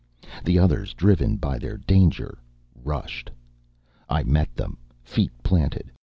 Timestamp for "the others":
0.43-0.95